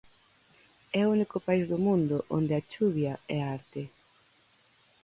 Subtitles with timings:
[0.99, 3.81] É o único país do mundo onde a chuvia é arte.